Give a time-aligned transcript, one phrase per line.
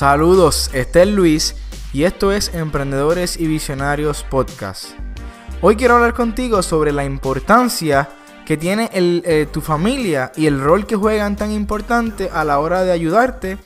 [0.00, 1.54] Saludos, este es Luis
[1.92, 4.92] y esto es Emprendedores y Visionarios Podcast.
[5.60, 8.08] Hoy quiero hablar contigo sobre la importancia
[8.46, 12.82] que tiene eh, tu familia y el rol que juegan tan importante a la hora
[12.82, 13.58] de ayudarte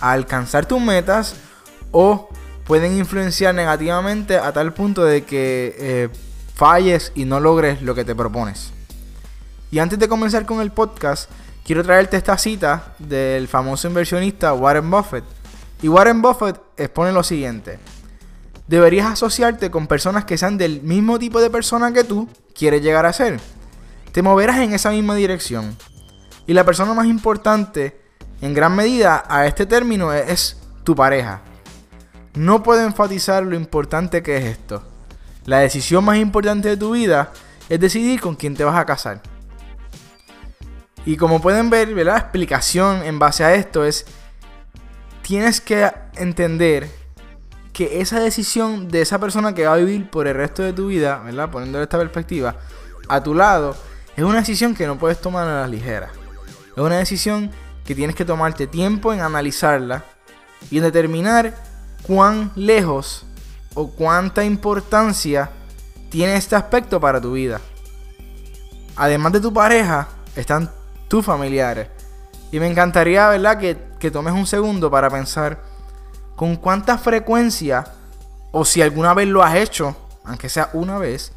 [0.00, 1.36] a alcanzar tus metas
[1.92, 2.28] o
[2.66, 6.08] pueden influenciar negativamente a tal punto de que eh,
[6.54, 8.70] falles y no logres lo que te propones.
[9.70, 11.30] Y antes de comenzar con el podcast,
[11.64, 15.39] quiero traerte esta cita del famoso inversionista Warren Buffett
[15.82, 17.78] y Warren Buffett expone lo siguiente.
[18.66, 23.06] Deberías asociarte con personas que sean del mismo tipo de persona que tú quieres llegar
[23.06, 23.40] a ser.
[24.12, 25.76] Te moverás en esa misma dirección.
[26.46, 28.00] Y la persona más importante,
[28.40, 31.42] en gran medida, a este término es, tu pareja.
[32.34, 34.84] No puedo enfatizar lo importante que es esto.
[35.46, 37.32] La decisión más importante de tu vida
[37.68, 39.20] es decidir con quién te vas a casar.
[41.06, 44.06] Y como pueden ver, la explicación en base a esto es
[45.30, 46.90] tienes que entender
[47.72, 50.88] que esa decisión de esa persona que va a vivir por el resto de tu
[50.88, 51.52] vida, ¿verdad?
[51.52, 52.56] Poniéndole esta perspectiva,
[53.08, 53.76] a tu lado,
[54.16, 56.10] es una decisión que no puedes tomar a la ligera.
[56.76, 57.52] Es una decisión
[57.84, 60.02] que tienes que tomarte tiempo en analizarla
[60.68, 61.54] y en determinar
[62.02, 63.24] cuán lejos
[63.74, 65.48] o cuánta importancia
[66.08, 67.60] tiene este aspecto para tu vida.
[68.96, 70.68] Además de tu pareja, están
[71.06, 71.86] tus familiares.
[72.52, 75.62] Y me encantaría, ¿verdad?, que, que tomes un segundo para pensar
[76.36, 77.86] con cuánta frecuencia,
[78.50, 81.32] o si alguna vez lo has hecho, aunque sea una vez,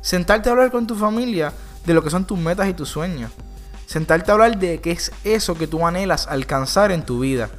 [0.00, 1.52] sentarte a hablar con tu familia
[1.86, 3.30] de lo que son tus metas y tus sueños.
[3.86, 7.50] Sentarte a hablar de qué es eso que tú anhelas alcanzar en tu vida.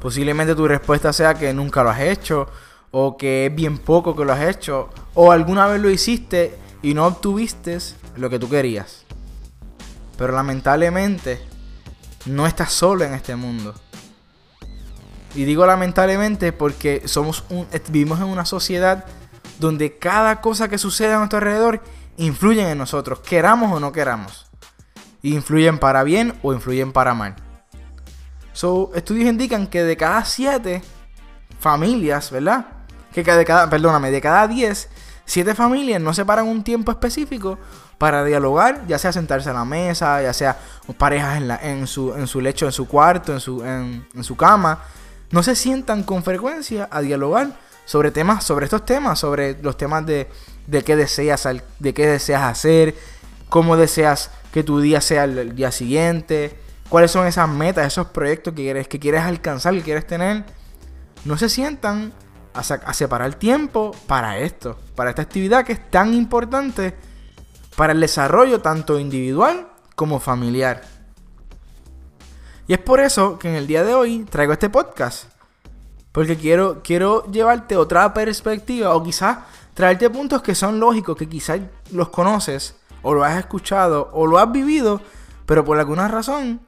[0.00, 2.48] Posiblemente tu respuesta sea que nunca lo has hecho,
[2.90, 6.94] o que es bien poco que lo has hecho, o alguna vez lo hiciste y
[6.94, 7.78] no obtuviste
[8.16, 9.04] lo que tú querías.
[10.16, 11.47] Pero lamentablemente
[12.28, 13.74] no estás solo en este mundo.
[15.34, 19.04] Y digo lamentablemente porque somos un, vivimos en una sociedad
[19.58, 21.82] donde cada cosa que sucede a nuestro alrededor
[22.16, 24.46] influye en nosotros, queramos o no queramos.
[25.22, 27.36] Influyen para bien o influyen para mal.
[28.52, 30.82] So, estudios indican que de cada siete
[31.60, 32.66] familias, ¿verdad?
[33.12, 34.88] Que de cada, perdóname, de cada 10,
[35.28, 37.58] siete familias no separan un tiempo específico
[37.98, 40.58] para dialogar, ya sea sentarse a la mesa, ya sea
[40.96, 44.82] parejas en, su, en su lecho, en su cuarto, en su, en, su cama,
[45.30, 47.50] no se sientan con frecuencia a dialogar
[47.84, 50.30] sobre temas, sobre estos temas, sobre los temas de,
[50.66, 51.46] de qué deseas,
[51.78, 52.94] de qué deseas hacer,
[53.50, 58.54] cómo deseas que tu día sea el, día siguiente, cuáles son esas metas, esos proyectos
[58.54, 60.44] que quieres, que quieres alcanzar, que quieres tener.
[61.26, 62.14] No se sientan
[62.58, 66.94] a, a separar tiempo para esto, para esta actividad que es tan importante
[67.76, 70.82] para el desarrollo tanto individual como familiar.
[72.66, 75.24] Y es por eso que en el día de hoy traigo este podcast.
[76.12, 79.38] Porque quiero, quiero llevarte otra perspectiva o quizás
[79.74, 81.60] traerte puntos que son lógicos, que quizás
[81.92, 85.00] los conoces o lo has escuchado o lo has vivido,
[85.46, 86.60] pero por alguna razón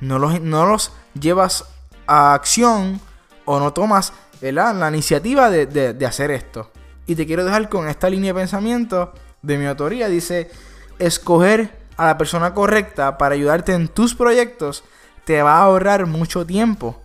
[0.00, 1.64] no los, no los llevas
[2.06, 3.00] a acción
[3.46, 6.70] o no tomas la iniciativa de, de hacer esto.
[7.06, 9.12] Y te quiero dejar con esta línea de pensamiento
[9.42, 10.50] de mi autoría dice,
[10.98, 14.84] escoger a la persona correcta para ayudarte en tus proyectos
[15.24, 17.00] te va a ahorrar mucho tiempo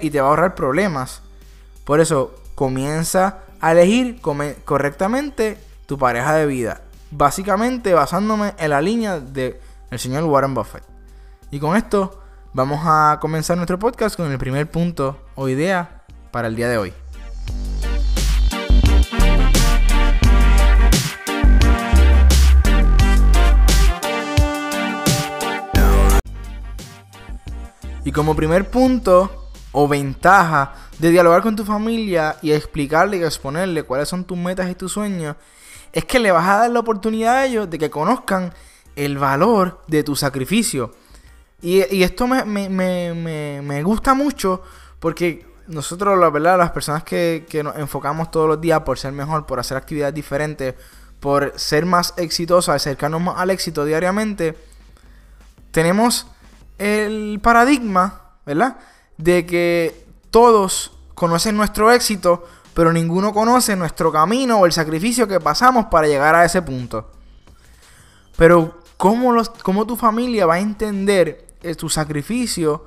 [0.00, 1.20] y te va a ahorrar problemas.
[1.84, 4.20] Por eso, comienza a elegir
[4.64, 6.80] correctamente tu pareja de vida.
[7.10, 9.56] Básicamente basándome en la línea del
[9.90, 10.84] el señor Warren Buffett.
[11.50, 12.18] Y con esto
[12.54, 16.01] vamos a comenzar nuestro podcast con el primer punto o idea
[16.32, 16.92] para el día de hoy.
[28.04, 33.84] Y como primer punto o ventaja de dialogar con tu familia y explicarle y exponerle
[33.84, 35.36] cuáles son tus metas y tus sueños,
[35.92, 38.52] es que le vas a dar la oportunidad a ellos de que conozcan
[38.96, 40.92] el valor de tu sacrificio.
[41.60, 44.62] Y, esto me, gusta mucho
[44.98, 49.12] porque nosotros, la verdad, las personas que, que nos enfocamos todos los días por ser
[49.12, 50.74] mejor, por hacer actividades diferentes,
[51.20, 54.56] por ser más exitosos, acercarnos más al éxito diariamente,
[55.70, 56.26] tenemos
[56.78, 58.76] el paradigma, ¿verdad?
[59.16, 62.44] De que todos conocen nuestro éxito,
[62.74, 67.10] pero ninguno conoce nuestro camino o el sacrificio que pasamos para llegar a ese punto.
[68.36, 72.86] Pero, ¿cómo, los, cómo tu familia va a entender eh, tu sacrificio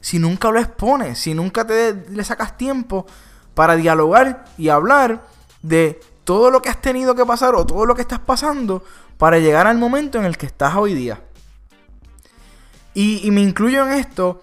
[0.00, 3.06] si nunca lo expones, si nunca te le sacas tiempo
[3.54, 5.26] para dialogar y hablar
[5.62, 8.84] de todo lo que has tenido que pasar o todo lo que estás pasando
[9.16, 11.22] para llegar al momento en el que estás hoy día?
[12.94, 14.42] Y, me incluyo en esto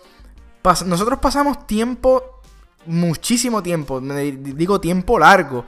[0.86, 2.42] nosotros pasamos tiempo,
[2.86, 5.66] muchísimo tiempo, digo tiempo largo,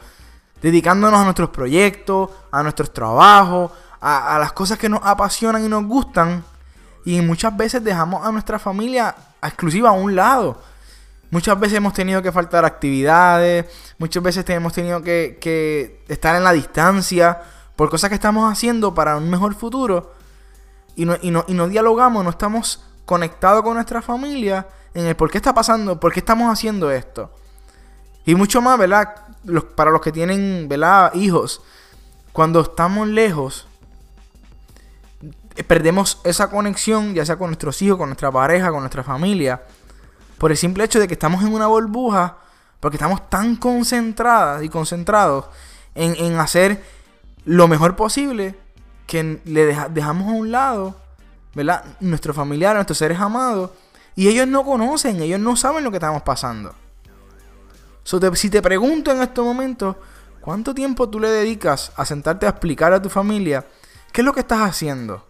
[0.61, 5.85] dedicándonos a nuestros proyectos, a nuestros trabajos, a, las cosas que nos apasionan y nos
[5.85, 6.43] gustan.
[7.05, 10.59] Y muchas veces dejamos a nuestra familia exclusiva a un lado.
[11.29, 13.65] Muchas veces hemos tenido que faltar actividades,
[13.97, 17.41] muchas veces hemos tenido que, estar en la distancia
[17.75, 20.13] por cosas que estamos haciendo para un mejor futuro
[20.95, 25.15] y no, y no, y no dialogamos, no estamos conectados con nuestra familia en el
[25.15, 27.31] por qué está pasando, por qué estamos haciendo esto.
[28.25, 29.13] Y mucho más, ¿verdad?
[29.75, 31.13] para los que tienen, ¿verdad?
[31.13, 31.61] Hijos,
[32.31, 33.67] cuando estamos lejos,
[35.63, 39.63] perdemos esa conexión, ya sea con nuestros hijos, con nuestra pareja, con nuestra familia,
[40.37, 42.37] por el simple hecho de que estamos en una burbuja,
[42.79, 45.45] porque estamos tan concentradas y concentrados
[45.95, 46.83] en, en hacer
[47.45, 48.55] lo mejor posible
[49.07, 50.95] que le dejamos a un lado,
[51.53, 51.85] ¿verdad?
[51.99, 53.71] Nuestros familiares, nuestros seres amados,
[54.15, 56.73] y ellos no conocen, ellos no saben lo que estamos pasando.
[58.33, 59.99] si te pregunto en este momento,
[60.41, 63.65] ¿cuánto tiempo tú le dedicas a sentarte a explicar a tu familia
[64.11, 65.25] qué es lo que estás haciendo?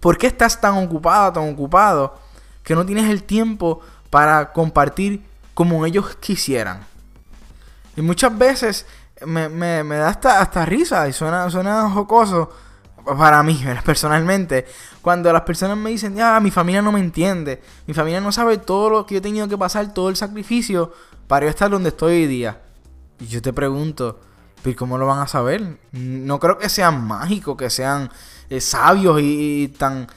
[0.00, 2.18] ¿Por qué estás tan ocupada, tan ocupado,
[2.62, 3.80] que no tienes el tiempo
[4.10, 5.24] para compartir
[5.54, 6.80] como ellos quisieran?
[7.96, 8.86] Y muchas veces
[9.26, 9.48] me,
[9.84, 12.50] da hasta, hasta risa y suena, suena jocoso
[13.16, 14.66] para mí, personalmente,
[15.02, 18.58] cuando las personas me dicen, ya, mi familia no me entiende, mi familia no sabe
[18.58, 20.92] todo lo que yo he tenido que pasar, todo el sacrificio
[21.26, 22.60] para estar donde estoy hoy día.
[23.20, 24.20] Y yo te pregunto,
[24.62, 25.78] ¿pero cómo lo van a saber?
[25.92, 28.10] No creo que sean mágicos, que sean
[28.50, 30.08] eh, sabios y, tan,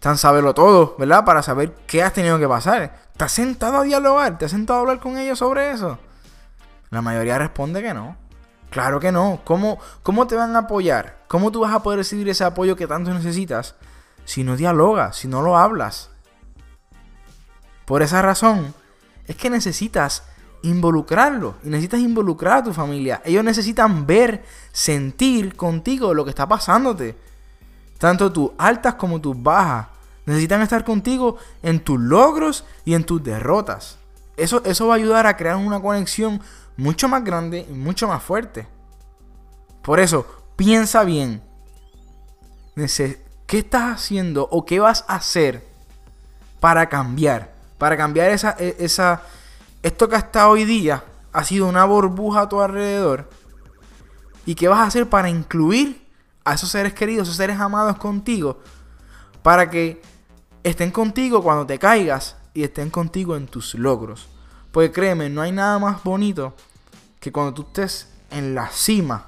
[0.00, 1.24] tan saberlo todo, ¿verdad?
[1.24, 2.94] Para saber qué has tenido que pasar.
[3.16, 4.38] ¿Te has sentado a dialogar?
[4.38, 5.98] ¿Te has sentado a hablar con ellos sobre eso?
[6.90, 8.16] La mayoría responde que no.
[8.70, 9.40] Claro que no.
[9.44, 11.18] ¿Cómo, ¿Cómo te van a apoyar?
[11.28, 13.76] ¿Cómo tú vas a poder recibir ese apoyo que tanto necesitas
[14.24, 16.10] si no dialogas, si no lo hablas?
[17.84, 18.74] Por esa razón,
[19.26, 20.24] es que necesitas
[20.64, 23.22] involucrarlo y necesitas involucrar a tu familia.
[23.24, 27.16] Ellos necesitan ver, sentir contigo lo que está pasándote.
[27.98, 29.88] Tanto tus altas como tus bajas.
[30.26, 33.98] Necesitan estar contigo en tus logros y en tus derrotas.
[34.36, 36.40] Eso, eso va a ayudar a crear una conexión
[36.76, 38.66] mucho más grande y mucho más fuerte.
[39.82, 40.26] Por eso,
[40.56, 41.42] piensa bien.
[42.74, 45.64] ¿Qué estás haciendo o qué vas a hacer
[46.58, 47.52] para cambiar?
[47.78, 49.22] Para cambiar esa, e, esa,
[49.84, 53.28] esto que hasta hoy día ha sido una burbuja a tu alrededor.
[54.46, 56.08] ¿Y qué vas a hacer para incluir
[56.42, 58.60] a esos seres queridos, esos seres amados contigo?
[59.42, 60.00] Para que
[60.62, 64.26] estén contigo cuando te caigas y estén contigo en tus logros.
[64.72, 66.54] Pues créeme, no hay nada más bonito
[67.20, 69.26] que cuando tú estés en la cima,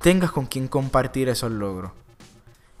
[0.00, 1.92] tengas con quien compartir esos logros.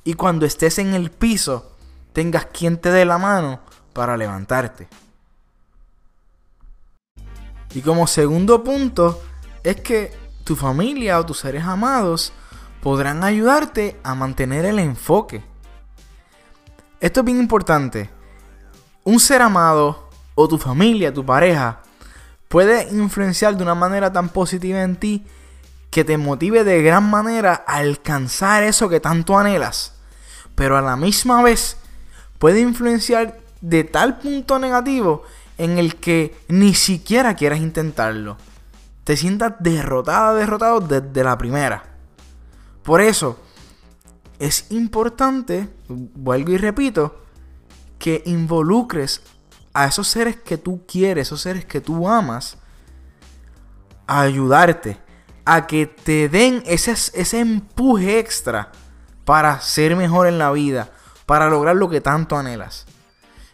[0.02, 1.76] Y cuando estés en el piso,
[2.14, 3.60] tengas quien te dé la mano
[3.92, 4.88] para levantarte.
[7.74, 9.22] Y como segundo punto,
[9.62, 10.12] es que
[10.44, 12.32] tu familia o tus seres amados
[12.82, 15.44] podrán ayudarte a mantener el enfoque.
[17.00, 18.10] Esto es bien importante.
[19.04, 21.82] Un ser amado o tu familia, tu pareja,
[22.48, 25.24] puede influenciar de una manera tan positiva en ti
[25.90, 29.94] que te motive de gran manera a alcanzar eso que tanto anhelas.
[30.54, 31.76] Pero a la misma vez
[32.38, 35.22] puede influenciar de tal punto negativo
[35.60, 38.38] en el que ni siquiera quieras intentarlo.
[39.04, 41.84] Te sientas derrotada, derrotado desde la primera.
[42.82, 43.38] Por eso
[44.38, 47.24] es importante, vuelvo y repito,
[47.98, 49.20] que involucres
[49.74, 52.56] a esos seres que tú quieres, esos seres que tú amas,
[54.06, 54.96] a ayudarte,
[55.44, 58.72] a que te den ese, ese empuje extra
[59.26, 60.88] para ser mejor en la vida,
[61.26, 62.86] para lograr lo que tanto anhelas.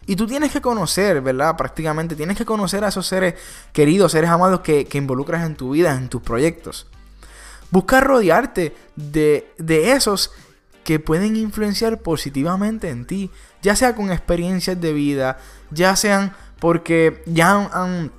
[0.07, 1.55] Y tú tienes que conocer, ¿verdad?
[1.55, 3.35] Prácticamente tienes que conocer a esos seres
[3.73, 6.87] queridos, seres amados que, que involucras en tu vida, en tus proyectos.
[7.69, 10.31] Busca rodearte de, de esos
[10.87, 13.29] que pueden influenciar positivamente en ti,
[13.61, 15.37] ya sea con experiencias de vida,
[15.69, 18.11] ya sean porque ya han,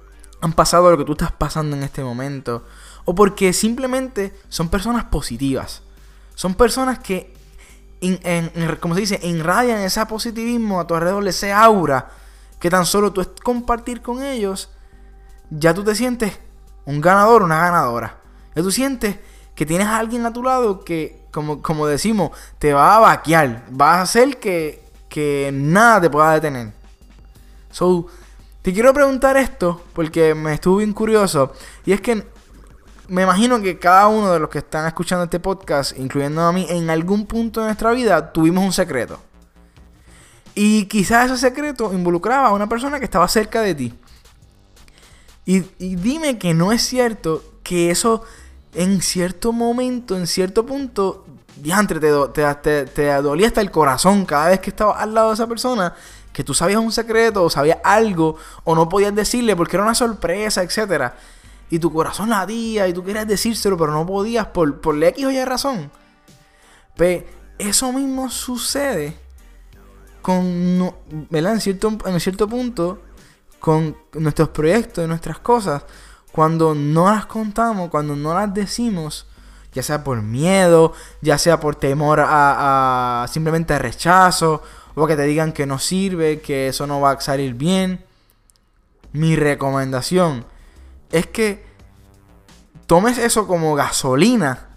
[0.55, 2.67] pasado lo que tú estás pasando en este momento,
[3.07, 5.81] o porque simplemente son personas positivas,
[6.35, 7.35] son personas que,
[8.81, 12.11] como se dice, irradian ese positivismo a tu alrededor, ese aura,
[12.59, 14.71] que tan solo tú compartir con ellos,
[15.51, 16.39] ya tú te sientes
[16.85, 18.19] un ganador, una ganadora.
[18.55, 19.17] Ya tú sientes
[19.55, 23.65] que tienes a alguien a tu lado que como, decimos, te va a vaquear.
[23.71, 26.73] Vas a hacer que, que nada te pueda detener.
[27.71, 28.07] So,
[28.63, 31.53] te quiero preguntar esto porque me estuvo bien curioso.
[31.85, 32.27] Y es que
[33.09, 36.67] me imagino que cada uno de los que están escuchando este podcast, incluyendo a mí,
[36.69, 39.19] en algún punto de nuestra vida tuvimos un secreto.
[40.55, 43.95] Y quizás ese secreto involucraba a una persona que estaba cerca de ti.
[45.47, 48.23] Y, dime que no es cierto que eso
[48.75, 51.25] en cierto momento, en cierto punto,
[51.57, 55.35] diantre, te, te, te, dolía hasta el corazón cada vez que estabas al lado de
[55.35, 55.95] esa persona,
[56.35, 59.95] que tú sabías un secreto, o sabías algo, o no podías decirle porque era una
[59.95, 61.13] sorpresa, etc.
[61.71, 65.31] Y tu corazón ladía y tú querías decírselo, pero no podías por, por X o
[65.31, 65.91] Y razón.
[66.97, 67.27] Pero
[67.59, 69.17] eso mismo sucede
[70.23, 70.95] con,
[71.31, 71.55] ¿verdad?
[71.55, 73.03] En cierto, en cierto punto,
[73.59, 75.85] con nuestros proyectos nuestras cosas,
[76.33, 79.27] cuando no las contamos, cuando no las decimos,
[79.73, 84.63] ya sea por miedo, ya sea por temor a, a simplemente rechazo,
[84.95, 88.05] o que te digan que no sirve, que eso no va a salir bien.
[89.13, 90.45] Mi recomendación
[91.11, 91.65] es que
[92.87, 94.69] tomes eso como gasolina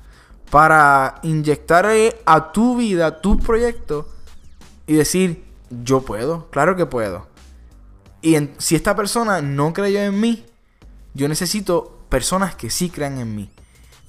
[0.50, 1.90] para inyectar
[2.26, 4.08] a tu vida, a tu proyecto
[4.86, 7.28] y decir, yo puedo, claro que puedo.
[8.22, 10.46] Y si esta persona no creyó en mí,
[11.14, 13.50] yo necesito personas que sí crean en mí.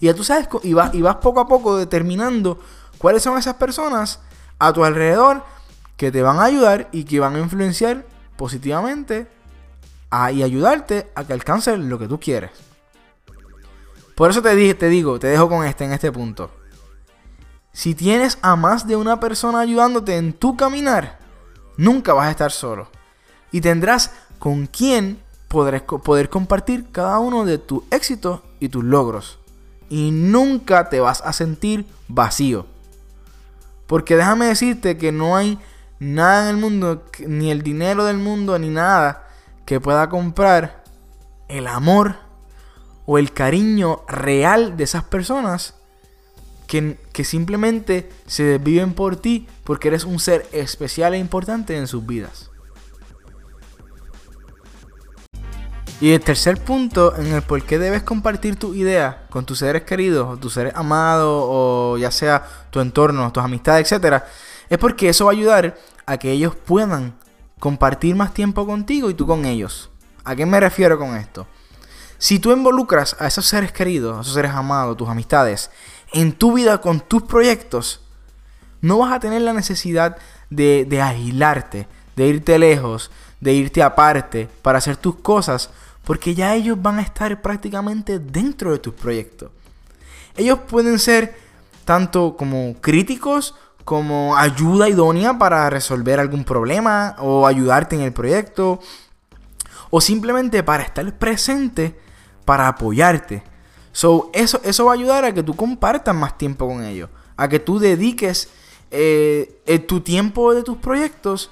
[0.01, 2.59] Y ya tú sabes, y vas, y vas poco a poco determinando
[2.99, 4.21] cuáles son esas personas
[4.59, 5.45] a tu alrededor
[5.97, 8.05] que te van a ayudar y que van a influenciar
[8.37, 9.29] positivamente
[10.31, 12.51] y ayudarte a que alcances lo que tú quieres.
[14.15, 16.51] Por eso te, dije, te digo, te dejo con este en este punto.
[17.73, 21.19] Si tienes a más de una persona ayudándote en tu caminar,
[21.79, 22.89] nunca vas a estar solo
[23.51, 24.69] y tendrás con
[25.49, 29.39] poder, poder compartir cada uno de tus éxitos y tus logros.
[29.89, 32.67] Y nunca te vas a sentir vacío.
[33.87, 35.59] Porque déjame decirte que no hay
[35.99, 39.22] nada en el mundo, ni el dinero del mundo, ni nada
[39.65, 40.85] que pueda comprar
[41.49, 42.17] el amor
[43.07, 45.75] o el cariño real de esas personas
[46.67, 51.87] que, que, simplemente se desviven por ti porque eres un ser especial e importante en
[51.87, 52.53] sus vidas.
[56.03, 59.83] Y el tercer punto en el por qué debes compartir tu idea con tus seres
[59.83, 64.25] queridos, o tus seres amados, o ya sea tu entorno, tus amistades, etc.
[64.69, 67.15] Es porque eso va a ayudar a que ellos puedan
[67.63, 69.89] compartir más tiempo contigo y tú con ellos.
[70.25, 71.47] ¿A qué me refiero con esto?
[72.19, 75.71] Si tú involucras a esos seres queridos, a esos seres amados, tus amistades,
[76.13, 78.01] en tu vida con tus proyectos,
[78.81, 80.17] no vas a tener la necesidad
[80.51, 85.71] de, de agilarte, de irte lejos, de irte aparte para hacer tus cosas,
[86.03, 89.53] porque ya ellos van a estar prácticamente dentro de tus proyectos.
[90.37, 91.37] Ellos pueden ser
[91.85, 93.55] tanto como críticos
[93.85, 98.81] como ayuda idónea para resolver algún problema o ayudarte en el proyecto
[99.91, 101.99] o simplemente para estar presente
[102.45, 103.43] para apoyarte.
[103.93, 107.49] So, eso, eso va a ayudar a que tú compartas más tiempo con ellos, a
[107.49, 108.49] que tú dediques
[108.91, 111.51] eh, eh, tu tiempo de tus proyectos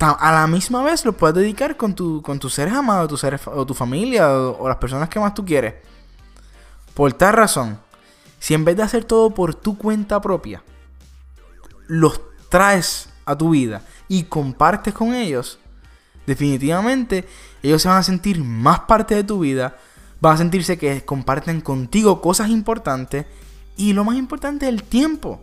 [0.00, 3.40] a la misma vez lo puedes dedicar con, tu, con tus seres amados, tus seres,
[3.46, 5.74] o tu familia, o, las personas que más tú quieres.
[6.94, 7.78] Por tal razón,
[8.38, 10.62] si en vez de hacer todo por tu cuenta propia,
[11.88, 15.58] los traes a tu vida y compartes con ellos,
[16.26, 17.26] definitivamente
[17.62, 19.76] ellos se van a sentir más parte de tu vida,
[20.20, 23.26] van a sentirse que comparten contigo cosas importantes
[23.76, 25.40] y lo más importante el tiempo.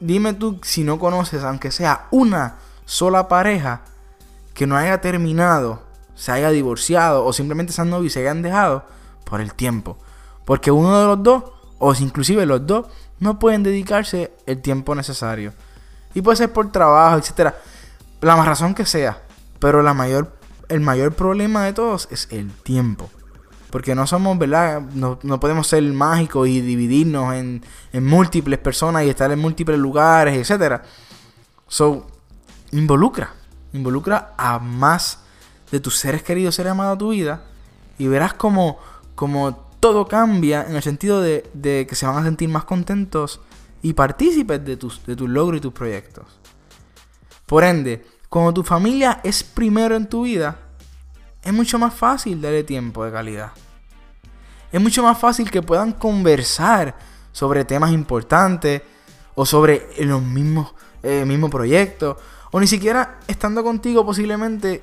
[0.00, 3.82] dime tú si no conoces, aunque sea una sola pareja
[4.54, 5.82] que no haya terminado,
[6.14, 8.84] se haya divorciado o simplemente sean novios y se hayan dejado
[9.24, 9.96] por el tiempo.
[10.44, 11.44] Porque uno de los dos,
[11.78, 12.86] o inclusive los dos,
[13.20, 15.52] no pueden dedicarse el tiempo necesario.
[16.14, 17.56] Y puede ser por trabajo, etcétera.
[18.20, 19.22] La más razón que sea.
[19.58, 20.36] Pero la mayor,
[20.68, 23.10] el mayor problema de todos es el tiempo.
[23.70, 24.80] Porque no somos, ¿verdad?
[24.80, 29.78] No, no podemos ser mágicos y dividirnos en, en, múltiples personas y estar en múltiples
[29.78, 30.82] lugares, etcétera.
[31.66, 32.06] So,
[32.72, 33.34] involucra,
[33.74, 35.20] involucra a más
[35.70, 37.42] de tus seres queridos, seres amados a tu vida,
[37.98, 38.78] y verás como,
[39.14, 43.40] como todo cambia en el sentido de, que se van a sentir más contentos
[43.82, 46.26] y partícipes de tus, de tus logros y tus proyectos.
[47.46, 50.58] Por ende, cuando tu familia es primero en tu vida,
[51.42, 53.52] es mucho más fácil darle tiempo de calidad.
[54.70, 56.96] Es mucho más fácil que puedan conversar
[57.32, 58.82] sobre temas importantes
[59.34, 62.18] o sobre los mismos, eh, mismo proyecto
[62.50, 64.82] o ni siquiera estando contigo posiblemente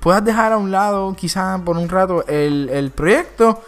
[0.00, 3.62] puedas dejar a un lado quizás por un rato el, proyecto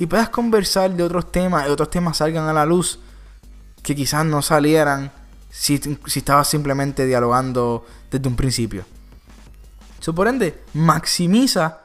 [0.00, 2.98] y puedas conversar de otros temas y otros temas salgan a la luz
[3.82, 5.12] que quizás no salieran
[5.50, 8.84] si, si estabas simplemente dialogando desde un principio.
[10.00, 11.80] So, por ende, maximiza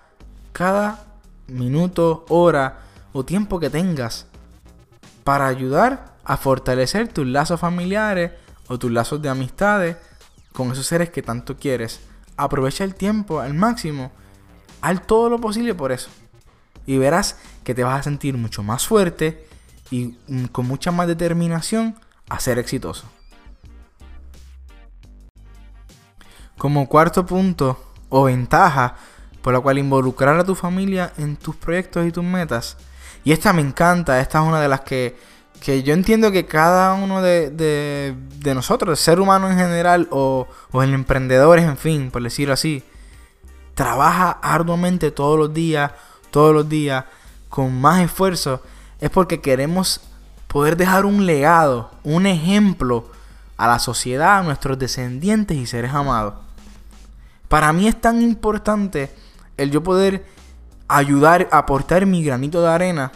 [0.54, 1.04] cada
[1.48, 2.80] minuto, hora
[3.12, 4.28] o tiempo que tengas
[5.26, 8.32] para ayudar a fortalecer tus lazos familiares
[8.68, 9.98] o tus lazos de amistades
[10.54, 12.00] con esos seres que tanto quieres.
[12.38, 14.14] Aprovecha el tiempo al máximo.
[14.80, 16.10] Haz todo lo posible por eso.
[16.86, 19.48] Y verás que te vas a sentir mucho más fuerte
[19.92, 21.96] y mm, con mucha más determinación
[22.30, 23.06] a ser exitoso.
[26.58, 28.96] Como cuarto punto o ventaja
[29.42, 32.78] por la cual involucrar a tu familia en tus proyectos y tus metas.
[33.24, 35.16] Y esta me encanta, esta es una de las que,
[35.60, 40.48] que yo entiendo que cada uno de, de, nosotros, el ser humano en general o,
[40.72, 42.84] o en emprendedores, en fin, por decirlo así,
[43.76, 45.92] trabaja arduamente todos los días,
[46.36, 47.06] todos los días,
[47.48, 48.62] con más esfuerzo,
[49.00, 50.02] es porque queremos
[50.50, 53.10] poder dejar un legado, un ejemplo
[53.56, 56.34] a la sociedad, a nuestros descendientes y seres amados.
[57.48, 59.16] Para mí es tan importante
[59.56, 60.26] el yo poder
[60.90, 63.14] ayudar, aportar mi granito de arena,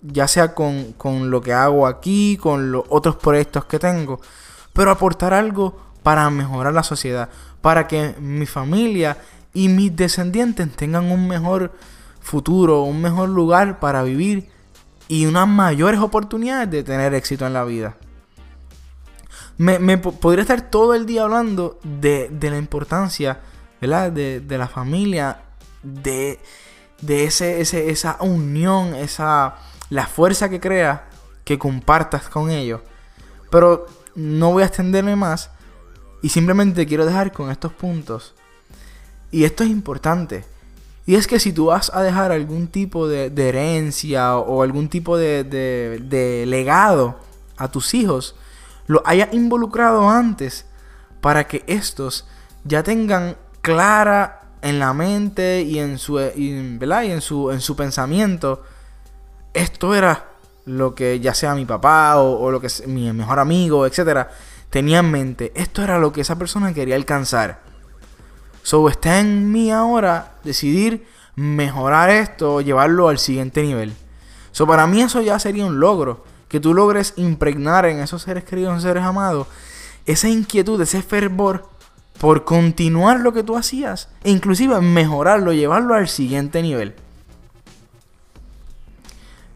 [0.00, 0.94] ya sea con,
[1.32, 4.20] lo que hago aquí, con los otros proyectos que tengo,
[4.72, 7.28] pero aportar algo para mejorar la sociedad,
[7.60, 9.18] para que mi familia
[9.52, 11.72] y mis descendientes tengan un mejor
[12.22, 14.48] futuro, un mejor lugar para vivir
[15.08, 17.96] y unas mayores oportunidades de tener éxito en la vida.
[19.58, 23.40] Me, podría estar todo el día hablando de, de la importancia
[23.80, 25.42] de, de la familia,
[25.82, 26.38] de,
[27.00, 29.56] de ese, esa unión, esa,
[29.90, 31.08] la fuerza que crea
[31.44, 32.80] que compartas con ellos.
[33.50, 35.50] Pero no voy a extenderme más
[36.22, 38.34] y simplemente quiero dejar con estos puntos.
[39.30, 40.44] Y esto es importante.
[41.04, 45.16] Y es que si tú vas a dejar algún tipo de, herencia o, algún tipo
[45.16, 47.18] de, legado
[47.56, 48.36] a tus hijos,
[48.86, 50.66] lo hayas involucrado antes
[51.20, 52.26] para que estos
[52.64, 58.62] ya tengan clara en la mente y en su, y, en su, en su pensamiento,
[59.54, 60.28] esto era
[60.64, 64.30] lo que ya sea mi papá o, lo que mi mejor amigo, etcétera,
[64.70, 65.52] tenía en mente.
[65.56, 67.71] Esto era lo que esa persona quería alcanzar.
[68.62, 73.94] So está en mí ahora decidir mejorar esto, llevarlo al siguiente nivel.
[74.52, 76.24] So para mí eso ya sería un logro.
[76.48, 79.46] Que tú logres impregnar en esos seres queridos, en seres amados,
[80.04, 81.70] esa inquietud, ese fervor
[82.20, 86.94] por continuar lo que tú hacías e inclusive mejorarlo, llevarlo al siguiente nivel.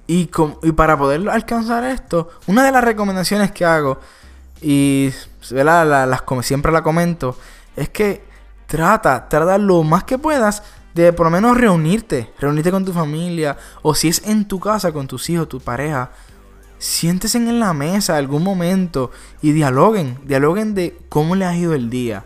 [0.09, 0.27] Y,
[0.77, 3.99] para poder alcanzar esto, una de las recomendaciones que hago,
[4.63, 5.11] y
[5.51, 7.37] las, siempre la comento,
[7.77, 8.25] es que
[8.67, 10.63] trata, trata lo más que puedas
[10.95, 14.93] de por lo menos reunirte, reunirte con tu familia, o si es en tu casa
[14.93, 16.11] con tus hijos, tu pareja,
[16.79, 19.11] siéntese en la mesa algún momento
[19.43, 22.25] y dialoguen, dialoguen de cómo le ha ido el día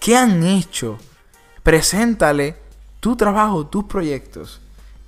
[0.00, 0.98] ¿Qué han hecho?
[1.62, 2.56] Preséntale
[3.00, 4.60] tu trabajo, tus proyectos.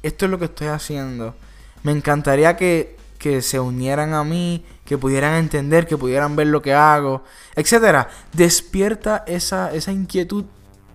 [0.02, 1.34] Esto es lo que estoy haciendo.
[1.82, 2.96] Me encantaría que,
[3.40, 7.22] se unieran a mí, que pudieran entender, que pudieran ver lo que hago,
[7.54, 8.08] etc.
[8.32, 10.44] Despierta esa, esa inquietud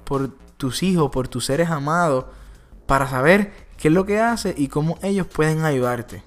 [0.06, 2.26] por tus hijos, por tus seres amados,
[2.86, 6.24] para saber qué es lo que hace y cómo ellos pueden ayudarte.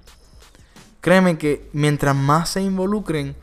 [1.00, 3.36] Créeme que mientras más se involucren,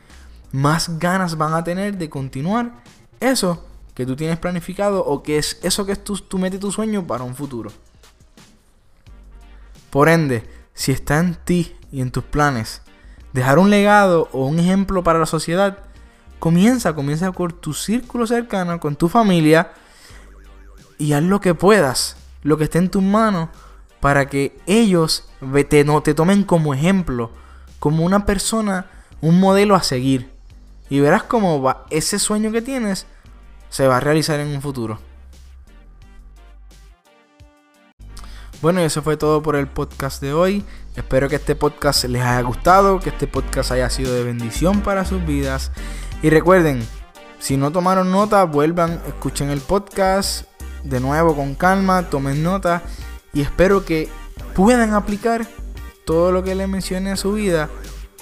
[0.52, 2.82] más ganas van a tener de continuar
[3.18, 6.60] eso que tú tienes planificado o que es eso que es tu, tu meta y
[6.60, 7.70] tu sueño para un futuro.
[9.90, 12.82] Por ende, si está en ti y en tus planes
[13.32, 15.78] dejar un legado o un ejemplo para la sociedad,
[16.38, 19.72] comienza, comienza con tu círculo cercano, con tu familia
[20.98, 23.48] y haz lo que puedas, lo que esté en tus manos
[24.00, 25.28] para que ellos
[25.68, 27.30] te, no, te tomen como ejemplo,
[27.78, 28.86] como una persona,
[29.20, 30.30] un modelo a seguir.
[30.88, 33.06] Y verás cómo va ese sueño que tienes
[33.68, 34.98] se va a realizar en un futuro.
[38.62, 40.64] Bueno, y eso fue todo por el podcast de hoy.
[40.94, 45.04] Espero que este podcast les haya gustado, que este podcast haya sido de bendición para
[45.04, 45.72] sus vidas.
[46.22, 46.86] Y recuerden,
[47.38, 50.46] si no tomaron nota, vuelvan, escuchen el podcast
[50.88, 52.82] de nuevo con calma, tomen nota
[53.32, 54.08] y espero que
[54.54, 55.46] puedan aplicar
[56.04, 57.68] todo lo que les mencioné a su vida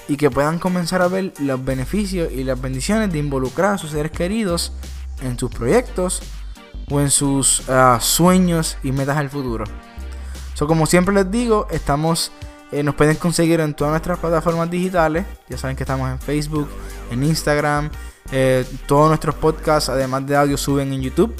[0.07, 3.91] y que puedan comenzar a ver los beneficios y las bendiciones de involucrar a sus
[3.91, 4.73] seres queridos
[5.21, 6.21] en sus proyectos
[6.89, 9.65] o en sus ah, sueños y metas al futuro.
[10.53, 12.31] So, como siempre les digo, estamos,
[12.71, 15.25] eh, nos pueden conseguir en todas nuestras plataformas digitales.
[15.49, 16.69] Ya saben que estamos en Facebook,
[17.11, 17.89] en Instagram.
[18.31, 21.35] Eh, todos nuestros podcasts, además de audio, suben en YouTube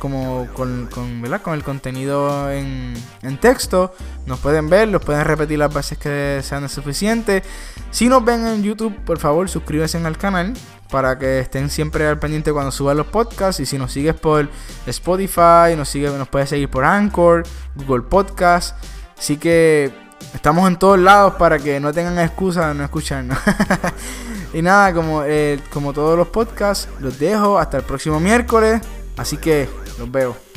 [0.00, 3.94] como con, con, con el contenido en, en, texto.
[4.26, 7.44] Nos pueden ver, los pueden repetir las veces que sean suficientes.
[7.92, 10.54] Si nos ven en YouTube, por favor, suscríbanse al canal
[10.90, 13.60] para que estén siempre al pendiente cuando suban los podcasts.
[13.60, 14.48] Y si nos sigues por
[14.86, 17.44] Spotify, nos, sigue, nos puedes seguir por Anchor,
[17.76, 18.76] Google Podcast.
[19.16, 19.92] Así que
[20.34, 23.38] estamos en todos lados para que no tengan excusa de no escucharnos.
[24.52, 28.82] Y nada, como, eh, como todos los podcasts, los dejo hasta el próximo miércoles.
[29.16, 29.68] Así que
[30.00, 30.49] los veo.